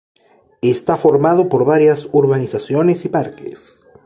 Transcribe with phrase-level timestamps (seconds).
[0.63, 3.85] Está formado por varias urbanizaciones y parques.